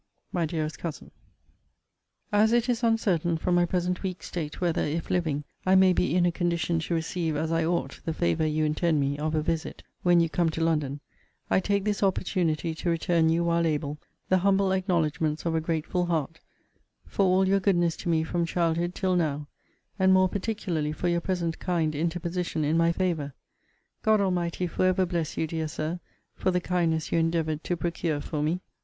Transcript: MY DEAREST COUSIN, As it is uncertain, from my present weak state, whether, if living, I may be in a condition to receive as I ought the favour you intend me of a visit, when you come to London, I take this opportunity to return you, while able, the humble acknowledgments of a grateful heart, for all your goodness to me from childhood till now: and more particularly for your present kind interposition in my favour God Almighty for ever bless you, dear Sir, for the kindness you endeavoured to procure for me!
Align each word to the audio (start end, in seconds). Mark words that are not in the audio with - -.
MY 0.31 0.47
DEAREST 0.47 0.79
COUSIN, 0.79 1.11
As 2.31 2.53
it 2.53 2.67
is 2.67 2.81
uncertain, 2.83 3.37
from 3.37 3.53
my 3.53 3.65
present 3.65 4.01
weak 4.01 4.23
state, 4.23 4.59
whether, 4.59 4.81
if 4.81 5.11
living, 5.11 5.43
I 5.63 5.75
may 5.75 5.93
be 5.93 6.15
in 6.15 6.25
a 6.25 6.31
condition 6.31 6.79
to 6.79 6.95
receive 6.95 7.35
as 7.35 7.51
I 7.51 7.65
ought 7.65 7.99
the 8.03 8.11
favour 8.11 8.47
you 8.47 8.65
intend 8.65 8.99
me 8.99 9.19
of 9.19 9.35
a 9.35 9.43
visit, 9.43 9.83
when 10.01 10.19
you 10.19 10.27
come 10.27 10.49
to 10.49 10.63
London, 10.63 11.01
I 11.51 11.59
take 11.59 11.83
this 11.85 12.01
opportunity 12.01 12.73
to 12.73 12.89
return 12.89 13.29
you, 13.29 13.43
while 13.43 13.67
able, 13.67 13.99
the 14.27 14.39
humble 14.39 14.71
acknowledgments 14.71 15.45
of 15.45 15.53
a 15.53 15.61
grateful 15.61 16.07
heart, 16.07 16.39
for 17.05 17.23
all 17.27 17.47
your 17.47 17.59
goodness 17.59 17.95
to 17.97 18.09
me 18.09 18.23
from 18.23 18.43
childhood 18.43 18.95
till 18.95 19.15
now: 19.15 19.47
and 19.99 20.11
more 20.11 20.29
particularly 20.29 20.93
for 20.93 21.09
your 21.09 21.21
present 21.21 21.59
kind 21.59 21.93
interposition 21.93 22.63
in 22.65 22.75
my 22.75 22.91
favour 22.91 23.35
God 24.01 24.19
Almighty 24.19 24.65
for 24.65 24.83
ever 24.87 25.05
bless 25.05 25.37
you, 25.37 25.45
dear 25.45 25.67
Sir, 25.67 25.99
for 26.33 26.49
the 26.49 26.59
kindness 26.59 27.11
you 27.11 27.19
endeavoured 27.19 27.63
to 27.65 27.77
procure 27.77 28.19
for 28.19 28.41
me! 28.41 28.61